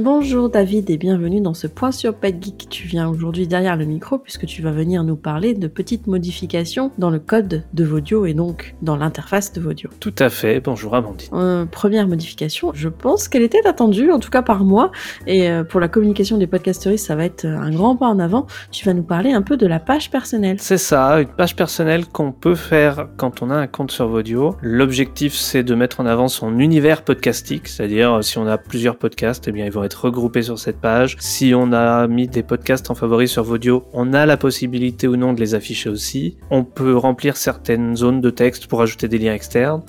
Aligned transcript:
Bonjour 0.00 0.48
David 0.48 0.88
et 0.88 0.96
bienvenue 0.96 1.42
dans 1.42 1.52
ce 1.52 1.66
point 1.66 1.92
sur 1.92 2.14
Pet 2.14 2.34
Geek. 2.42 2.68
Tu 2.70 2.86
viens 2.86 3.06
aujourd'hui 3.06 3.46
derrière 3.46 3.76
le 3.76 3.84
micro 3.84 4.16
puisque 4.16 4.46
tu 4.46 4.62
vas 4.62 4.70
venir 4.70 5.04
nous 5.04 5.14
parler 5.14 5.52
de 5.52 5.66
petites 5.66 6.06
modifications 6.06 6.90
dans 6.96 7.10
le 7.10 7.18
code 7.18 7.64
de 7.74 7.84
Vodio 7.84 8.24
et 8.24 8.32
donc 8.32 8.74
dans 8.80 8.96
l'interface 8.96 9.52
de 9.52 9.60
Vodio. 9.60 9.90
Tout 10.00 10.14
à 10.18 10.30
fait, 10.30 10.60
bonjour 10.60 10.94
Amandine. 10.94 11.28
Euh, 11.34 11.66
première 11.66 12.08
modification, 12.08 12.72
je 12.72 12.88
pense 12.88 13.28
qu'elle 13.28 13.42
était 13.42 13.66
attendue, 13.66 14.10
en 14.10 14.20
tout 14.20 14.30
cas 14.30 14.40
par 14.40 14.64
moi, 14.64 14.90
et 15.26 15.50
euh, 15.50 15.64
pour 15.64 15.80
la 15.80 15.88
communication 15.88 16.38
des 16.38 16.46
podcasteries, 16.46 16.96
ça 16.96 17.14
va 17.14 17.26
être 17.26 17.44
un 17.44 17.70
grand 17.70 17.94
pas 17.94 18.06
en 18.06 18.20
avant. 18.20 18.46
Tu 18.70 18.86
vas 18.86 18.94
nous 18.94 19.02
parler 19.02 19.32
un 19.32 19.42
peu 19.42 19.58
de 19.58 19.66
la 19.66 19.80
page 19.80 20.10
personnelle. 20.10 20.56
C'est 20.60 20.78
ça, 20.78 21.20
une 21.20 21.28
page 21.28 21.56
personnelle 21.56 22.06
qu'on 22.06 22.32
peut 22.32 22.54
faire 22.54 23.08
quand 23.18 23.42
on 23.42 23.50
a 23.50 23.54
un 23.54 23.66
compte 23.66 23.90
sur 23.90 24.08
Vodio. 24.08 24.56
L'objectif 24.62 25.34
c'est 25.34 25.62
de 25.62 25.74
mettre 25.74 26.00
en 26.00 26.06
avant 26.06 26.28
son 26.28 26.58
univers 26.58 27.02
podcastique, 27.02 27.68
c'est-à-dire 27.68 28.24
si 28.24 28.38
on 28.38 28.46
a 28.46 28.56
plusieurs 28.56 28.96
podcasts, 28.96 29.46
eh 29.46 29.52
bien 29.52 29.66
ils 29.66 29.72
vont 29.72 29.84
être 29.84 29.89
regroupés 29.94 30.42
sur 30.42 30.58
cette 30.58 30.80
page. 30.80 31.16
Si 31.20 31.52
on 31.54 31.72
a 31.72 32.06
mis 32.06 32.28
des 32.28 32.42
podcasts 32.42 32.90
en 32.90 32.94
favoris 32.94 33.30
sur 33.30 33.44
Vodio, 33.44 33.84
on 33.92 34.12
a 34.12 34.26
la 34.26 34.36
possibilité 34.36 35.08
ou 35.08 35.16
non 35.16 35.32
de 35.32 35.40
les 35.40 35.54
afficher 35.54 35.88
aussi. 35.90 36.36
On 36.50 36.64
peut 36.64 36.96
remplir 36.96 37.36
certaines 37.36 37.96
zones 37.96 38.20
de 38.20 38.30
texte 38.30 38.66
pour 38.66 38.82
ajouter 38.82 39.08
des 39.08 39.18
liens 39.18 39.34
externes. 39.34 39.82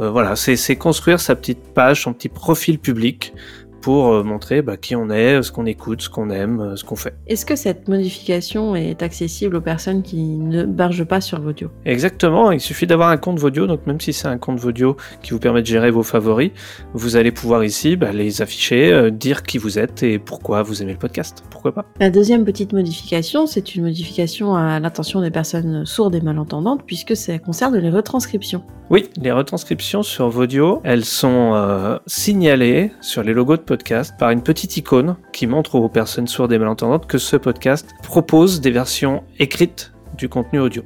Euh, 0.00 0.10
voilà, 0.10 0.36
c'est 0.36 0.76
construire 0.76 1.20
sa 1.20 1.34
petite 1.34 1.72
page, 1.74 2.02
son 2.02 2.12
petit 2.12 2.28
profil 2.28 2.78
public 2.78 3.32
pour 3.80 4.08
euh, 4.08 4.22
montrer 4.22 4.62
bah, 4.62 4.76
qui 4.76 4.96
on 4.96 5.10
est, 5.10 5.42
ce 5.42 5.52
qu'on 5.52 5.66
écoute, 5.66 6.02
ce 6.02 6.10
qu'on 6.10 6.30
aime, 6.30 6.60
euh, 6.60 6.76
ce 6.76 6.84
qu'on 6.84 6.96
fait. 6.96 7.14
Est-ce 7.26 7.46
que 7.46 7.56
cette 7.56 7.88
modification 7.88 8.74
est 8.74 9.02
accessible 9.02 9.56
aux 9.56 9.60
personnes 9.60 10.02
qui 10.02 10.22
ne 10.22 10.64
bargent 10.64 11.04
pas 11.04 11.20
sur 11.20 11.40
Vodio 11.40 11.70
Exactement, 11.84 12.50
il 12.50 12.60
suffit 12.60 12.86
d'avoir 12.86 13.08
un 13.10 13.16
compte 13.16 13.38
Vodio, 13.38 13.66
donc 13.66 13.86
même 13.86 14.00
si 14.00 14.12
c'est 14.12 14.28
un 14.28 14.38
compte 14.38 14.58
Vodio 14.58 14.96
qui 15.22 15.30
vous 15.30 15.38
permet 15.38 15.62
de 15.62 15.66
gérer 15.66 15.90
vos 15.90 16.02
favoris, 16.02 16.50
vous 16.94 17.16
allez 17.16 17.30
pouvoir 17.30 17.64
ici 17.64 17.96
bah, 17.96 18.12
les 18.12 18.42
afficher, 18.42 18.92
euh, 18.92 19.10
dire 19.10 19.42
qui 19.42 19.58
vous 19.58 19.78
êtes 19.78 20.02
et 20.02 20.18
pourquoi 20.18 20.62
vous 20.62 20.82
aimez 20.82 20.92
le 20.92 20.98
podcast. 20.98 21.44
Pourquoi 21.50 21.72
pas 21.72 21.84
La 22.00 22.10
deuxième 22.10 22.44
petite 22.44 22.72
modification, 22.72 23.46
c'est 23.46 23.74
une 23.74 23.84
modification 23.84 24.54
à 24.54 24.80
l'attention 24.80 25.20
des 25.20 25.30
personnes 25.30 25.86
sourdes 25.86 26.14
et 26.14 26.20
malentendantes 26.20 26.82
puisque 26.86 27.16
ça 27.16 27.38
concerne 27.38 27.76
les 27.76 27.90
retranscriptions. 27.90 28.62
Oui, 28.90 29.10
les 29.20 29.32
retranscriptions 29.32 30.02
sur 30.02 30.30
Vodio, 30.30 30.80
elles 30.82 31.04
sont 31.04 31.98
signalées 32.06 32.90
sur 33.02 33.22
les 33.22 33.34
logos 33.34 33.58
de 33.58 33.62
podcast 33.68 34.14
par 34.18 34.30
une 34.30 34.42
petite 34.42 34.78
icône 34.78 35.16
qui 35.30 35.46
montre 35.46 35.74
aux 35.74 35.90
personnes 35.90 36.26
sourdes 36.26 36.52
et 36.54 36.58
malentendantes 36.58 37.06
que 37.06 37.18
ce 37.18 37.36
podcast 37.36 37.94
propose 38.02 38.62
des 38.62 38.70
versions 38.70 39.22
écrites 39.38 39.92
du 40.16 40.30
contenu 40.30 40.58
audio. 40.58 40.82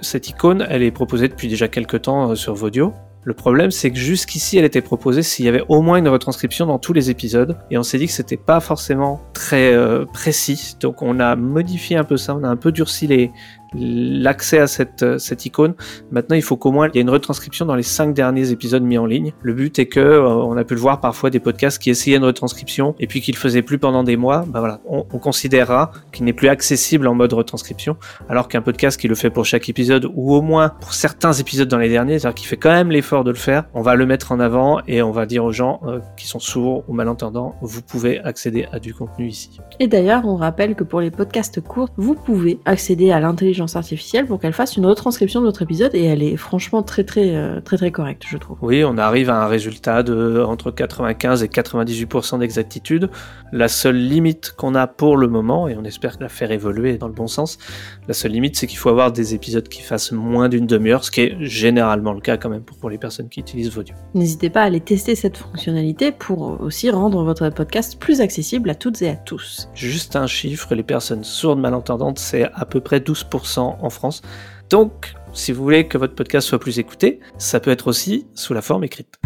Cette 0.00 0.28
icône, 0.28 0.66
elle 0.68 0.82
est 0.82 0.90
proposée 0.90 1.28
depuis 1.28 1.46
déjà 1.46 1.68
quelques 1.68 2.02
temps 2.02 2.32
euh, 2.32 2.34
sur 2.34 2.54
Vodio. 2.54 2.92
Le 3.22 3.34
problème, 3.34 3.70
c'est 3.70 3.90
que 3.90 3.96
jusqu'ici, 3.96 4.58
elle 4.58 4.64
était 4.64 4.82
proposée 4.82 5.22
s'il 5.22 5.46
y 5.46 5.48
avait 5.48 5.62
au 5.68 5.80
moins 5.80 5.96
une 5.96 6.08
retranscription 6.08 6.66
dans 6.66 6.78
tous 6.78 6.92
les 6.92 7.08
épisodes, 7.08 7.56
et 7.70 7.78
on 7.78 7.82
s'est 7.82 7.96
dit 7.98 8.06
que 8.06 8.12
c'était 8.12 8.36
pas 8.36 8.60
forcément 8.60 9.22
très 9.32 9.72
euh, 9.72 10.04
précis, 10.04 10.76
donc 10.80 11.00
on 11.00 11.20
a 11.20 11.36
modifié 11.36 11.96
un 11.96 12.04
peu 12.04 12.16
ça, 12.18 12.34
on 12.34 12.42
a 12.42 12.48
un 12.48 12.56
peu 12.56 12.72
durci 12.72 13.06
les, 13.06 13.30
l'accès 13.76 14.58
à 14.58 14.66
cette, 14.66 15.02
euh, 15.02 15.18
cette 15.18 15.46
icône. 15.46 15.74
Maintenant, 16.10 16.36
il 16.36 16.42
faut 16.42 16.56
qu'au 16.56 16.72
moins 16.72 16.88
il 16.88 16.96
y 16.96 16.98
ait 16.98 17.02
une 17.02 17.10
retranscription 17.10 17.66
dans 17.66 17.74
les 17.74 17.82
cinq 17.82 18.14
derniers 18.14 18.50
épisodes 18.50 18.82
mis 18.82 18.98
en 18.98 19.06
ligne. 19.06 19.32
Le 19.42 19.52
but 19.52 19.78
est 19.78 19.86
que, 19.86 20.00
euh, 20.00 20.28
on 20.28 20.56
a 20.56 20.64
pu 20.64 20.74
le 20.74 20.80
voir 20.80 21.00
parfois 21.00 21.30
des 21.30 21.40
podcasts 21.40 21.80
qui 21.80 21.90
essayaient 21.90 22.16
une 22.16 22.24
retranscription 22.24 22.94
et 23.00 23.06
puis 23.06 23.20
qu'ils 23.20 23.36
faisaient 23.36 23.62
plus 23.62 23.78
pendant 23.78 24.04
des 24.04 24.16
mois. 24.16 24.44
Bah 24.46 24.60
voilà, 24.60 24.80
on, 24.86 25.06
on 25.12 25.18
considérera 25.18 25.90
qu'il 26.12 26.24
n'est 26.24 26.32
plus 26.32 26.48
accessible 26.48 27.06
en 27.06 27.14
mode 27.14 27.32
retranscription, 27.32 27.96
alors 28.28 28.48
qu'un 28.48 28.62
podcast 28.62 29.00
qui 29.00 29.08
le 29.08 29.14
fait 29.14 29.30
pour 29.30 29.44
chaque 29.44 29.68
épisode 29.68 30.10
ou 30.14 30.34
au 30.34 30.42
moins 30.42 30.68
pour 30.68 30.94
certains 30.94 31.32
épisodes 31.32 31.68
dans 31.68 31.78
les 31.78 31.88
derniers, 31.88 32.18
c'est-à-dire 32.18 32.34
qu'il 32.34 32.48
fait 32.48 32.56
quand 32.56 32.72
même 32.72 32.90
l'effort 32.90 33.24
de 33.24 33.30
le 33.30 33.36
faire, 33.36 33.64
on 33.74 33.82
va 33.82 33.94
le 33.94 34.06
mettre 34.06 34.32
en 34.32 34.40
avant 34.40 34.80
et 34.86 35.02
on 35.02 35.10
va 35.10 35.26
dire 35.26 35.44
aux 35.44 35.52
gens 35.52 35.80
euh, 35.86 36.00
qui 36.16 36.26
sont 36.26 36.38
sourds 36.38 36.84
ou 36.88 36.92
malentendants, 36.92 37.54
vous 37.60 37.82
pouvez 37.82 38.20
accéder 38.20 38.66
à 38.72 38.78
du 38.78 38.94
contenu 38.94 39.26
ici. 39.28 39.58
Et 39.80 39.88
d'ailleurs, 39.88 40.26
on 40.26 40.36
rappelle 40.36 40.74
que 40.74 40.84
pour 40.84 41.00
les 41.00 41.10
podcasts 41.10 41.60
courts, 41.60 41.88
vous 41.96 42.14
pouvez 42.14 42.58
accéder 42.64 43.10
à 43.10 43.20
l'intelligence 43.20 43.63
artificielle 43.74 44.26
pour 44.26 44.38
qu'elle 44.38 44.52
fasse 44.52 44.76
une 44.76 44.86
retranscription 44.86 45.40
de 45.40 45.46
votre 45.46 45.62
épisode 45.62 45.94
et 45.94 46.04
elle 46.04 46.22
est 46.22 46.36
franchement 46.36 46.82
très 46.82 47.04
très 47.04 47.34
euh, 47.34 47.60
très 47.60 47.76
très 47.76 47.90
correcte, 47.90 48.24
je 48.28 48.36
trouve. 48.36 48.58
Oui, 48.62 48.84
on 48.84 48.98
arrive 48.98 49.30
à 49.30 49.42
un 49.42 49.46
résultat 49.46 50.02
de 50.02 50.42
entre 50.42 50.70
95 50.70 51.42
et 51.42 51.48
98% 51.48 52.38
d'exactitude. 52.38 53.10
La 53.52 53.68
seule 53.68 53.96
limite 53.96 54.54
qu'on 54.56 54.74
a 54.74 54.86
pour 54.86 55.16
le 55.16 55.28
moment, 55.28 55.68
et 55.68 55.76
on 55.76 55.84
espère 55.84 56.16
la 56.20 56.28
faire 56.28 56.50
évoluer 56.50 56.98
dans 56.98 57.08
le 57.08 57.14
bon 57.14 57.26
sens, 57.26 57.58
la 58.08 58.14
seule 58.14 58.32
limite 58.32 58.56
c'est 58.56 58.66
qu'il 58.66 58.78
faut 58.78 58.90
avoir 58.90 59.12
des 59.12 59.34
épisodes 59.34 59.68
qui 59.68 59.82
fassent 59.82 60.12
moins 60.12 60.48
d'une 60.48 60.66
demi-heure, 60.66 61.04
ce 61.04 61.10
qui 61.10 61.22
est 61.22 61.36
généralement 61.40 62.12
le 62.12 62.20
cas 62.20 62.36
quand 62.36 62.48
même 62.48 62.62
pour, 62.62 62.90
les 62.90 62.98
personnes 62.98 63.28
qui 63.28 63.40
utilisent 63.40 63.70
Vodio. 63.70 63.94
N'hésitez 64.14 64.50
pas 64.50 64.62
à 64.62 64.64
aller 64.64 64.80
tester 64.80 65.14
cette 65.14 65.38
fonctionnalité 65.38 66.12
pour 66.12 66.60
aussi 66.60 66.90
rendre 66.90 67.24
votre 67.24 67.48
podcast 67.48 67.98
plus 67.98 68.20
accessible 68.20 68.68
à 68.68 68.74
toutes 68.74 69.00
et 69.02 69.08
à 69.08 69.16
tous. 69.16 69.68
Juste 69.74 70.16
un 70.16 70.26
chiffre, 70.26 70.74
les 70.74 70.82
personnes 70.82 71.24
sourdes 71.24 71.60
malentendantes, 71.60 72.18
c'est 72.18 72.44
à 72.52 72.64
peu 72.66 72.80
près 72.80 72.98
12% 72.98 73.53
en 73.62 73.90
France. 73.90 74.22
Donc, 74.70 75.14
si 75.32 75.52
vous 75.52 75.62
voulez 75.62 75.88
que 75.88 75.98
votre 75.98 76.14
podcast 76.14 76.48
soit 76.48 76.58
plus 76.58 76.78
écouté, 76.78 77.20
ça 77.38 77.60
peut 77.60 77.70
être 77.70 77.88
aussi 77.88 78.26
sous 78.34 78.54
la 78.54 78.62
forme 78.62 78.84
écrite. 78.84 79.23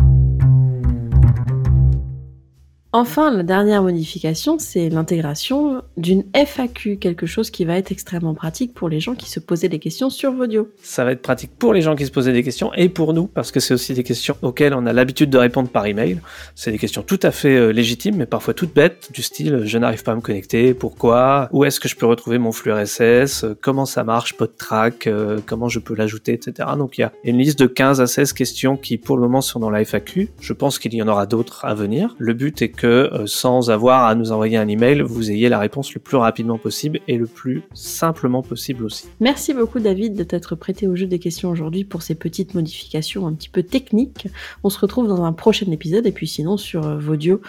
Enfin, 2.95 3.31
la 3.31 3.43
dernière 3.43 3.83
modification, 3.83 4.59
c'est 4.59 4.89
l'intégration 4.89 5.83
d'une 5.99 6.25
FAQ, 6.33 6.97
quelque 6.97 7.27
chose 7.27 7.51
qui 7.51 7.67
va 7.67 7.77
être 7.77 7.93
extrêmement 7.93 8.33
pratique 8.33 8.73
pour 8.73 8.89
les 8.89 8.99
gens 8.99 9.15
qui 9.15 9.29
se 9.29 9.41
posaient 9.41 9.69
des 9.69 9.79
questions 9.79 10.09
sur 10.09 10.33
Vodio. 10.33 10.71
Ça 10.83 11.05
va 11.05 11.13
être 11.13 11.21
pratique 11.21 11.51
pour 11.59 11.75
les 11.75 11.83
gens 11.83 11.97
qui 11.97 12.07
se 12.07 12.11
posaient 12.11 12.33
des 12.33 12.43
questions 12.43 12.73
et 12.73 12.89
pour 12.89 13.13
nous, 13.13 13.27
parce 13.27 13.53
que 13.53 13.61
c'est 13.61 13.75
aussi 13.75 13.93
des 13.93 14.05
questions 14.05 14.39
auxquelles 14.41 14.73
on 14.73 14.87
a 14.87 14.95
l'habitude 14.95 15.29
de 15.29 15.37
répondre 15.37 15.69
par 15.69 15.85
email. 15.85 16.19
C'est 16.55 16.71
des 16.73 16.79
questions 16.79 17.03
tout 17.03 17.21
à 17.23 17.31
fait 17.31 17.57
euh, 17.57 17.73
légitimes, 17.73 18.17
mais 18.17 18.25
parfois 18.25 18.55
toutes 18.55 18.73
bêtes, 18.73 19.11
du 19.13 19.21
style 19.21 19.53
euh, 19.53 19.67
je 19.67 19.77
n'arrive 19.77 20.03
pas 20.03 20.13
à 20.13 20.17
me 20.17 20.23
connecter, 20.23 20.73
pourquoi, 20.73 21.51
où 21.53 21.67
est-ce 21.67 21.81
que 21.81 21.91
je 21.91 21.97
peux 21.97 22.07
retrouver 22.07 22.39
mon 22.39 22.53
flux 22.53 22.73
RSS, 22.73 23.45
euh, 23.45 23.59
comment 23.61 23.85
ça 23.85 24.03
marche, 24.03 24.33
PodTrack, 24.35 25.11
comment 25.45 25.69
je 25.69 25.79
peux 25.79 25.95
l'ajouter, 25.95 26.33
etc. 26.33 26.71
Donc 26.79 26.97
il 26.97 27.03
y 27.03 27.05
a 27.05 27.13
une 27.23 27.37
liste 27.37 27.59
de 27.59 27.67
15 27.67 28.01
à 28.01 28.07
16 28.07 28.33
questions 28.33 28.79
qui 28.79 28.97
pour 28.97 29.17
le 29.17 29.23
moment 29.25 29.43
sont 29.43 29.61
dans 29.61 29.69
la 29.69 29.85
FAQ. 29.85 30.31
Je 30.41 30.53
pense 30.55 30.79
qu'il 30.79 30.95
y 30.95 31.03
en 31.03 31.09
aura 31.09 31.27
d'autres 31.27 31.67
à 31.67 31.75
venir. 31.75 32.17
Le 32.19 32.33
but 32.33 32.63
est 32.63 32.78
que 32.79 32.87
euh, 32.87 33.27
sans 33.27 33.71
avoir 33.71 34.05
à 34.05 34.15
nous 34.15 34.33
envoyer 34.33 34.57
un 34.57 34.69
email, 34.69 35.01
vous 35.01 35.31
ayez 35.31 35.49
la 35.49 35.59
réponse 35.59 35.93
le 35.95 36.01
plus 36.01 36.17
rapidement 36.17 36.59
possible 36.59 37.01
et 37.09 37.19
le 37.19 37.27
plus 37.27 37.63
simplement 37.75 38.43
possible 38.43 38.85
aussi. 38.85 39.09
Merci 39.21 39.53
beaucoup 39.53 39.81
David 39.81 40.15
de 40.15 40.23
t'être 40.23 40.55
prêté 40.55 40.87
au 40.87 40.95
jeu 40.95 41.07
des 41.07 41.19
questions 41.19 41.51
aujourd'hui 41.51 41.85
pour 41.85 42.03
ces 42.03 42.15
petites 42.15 42.55
modifications 42.55 43.27
un 43.27 43.35
petit 43.35 43.49
peu 43.49 43.65
techniques. 43.65 44.29
On 44.63 44.71
se 44.71 44.79
retrouve 44.79 45.09
dans 45.09 45.25
un 45.25 45.33
prochain 45.33 45.71
épisode 45.73 46.07
et 46.07 46.13
puis 46.13 46.29
sinon 46.29 46.57
sur 46.57 46.87
euh, 46.87 46.99
Vodio 46.99 47.41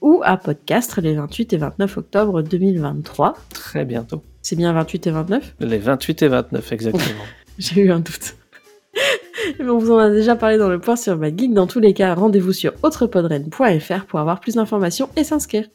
ou 0.00 0.22
à 0.24 0.38
Podcast 0.38 0.98
les 1.02 1.14
28 1.14 1.52
et 1.52 1.56
29 1.58 1.98
octobre 1.98 2.42
2023. 2.42 3.34
Très 3.52 3.84
bientôt. 3.84 4.22
C'est 4.40 4.56
bien 4.56 4.72
28 4.72 5.06
et 5.06 5.10
29 5.10 5.54
Les 5.60 5.78
28 5.78 6.22
et 6.22 6.28
29 6.28 6.72
exactement. 6.72 7.24
J'ai 7.58 7.82
eu 7.82 7.92
un 7.92 8.00
doute. 8.00 8.39
on 9.60 9.78
vous 9.78 9.92
en 9.92 9.98
a 9.98 10.10
déjà 10.10 10.36
parlé 10.36 10.58
dans 10.58 10.68
le 10.68 10.78
point 10.78 10.96
sur 10.96 11.16
ma 11.16 11.28
Geek. 11.28 11.52
Dans 11.52 11.66
tous 11.66 11.80
les 11.80 11.94
cas, 11.94 12.14
rendez-vous 12.14 12.52
sur 12.52 12.72
autrepodren.fr 12.82 14.06
pour 14.06 14.20
avoir 14.20 14.40
plus 14.40 14.54
d'informations 14.54 15.08
et 15.16 15.24
s'inscrire. 15.24 15.66